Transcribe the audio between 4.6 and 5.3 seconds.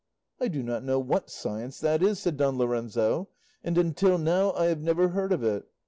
have never